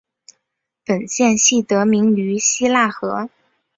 [0.83, 3.29] 本县系得名于希拉河。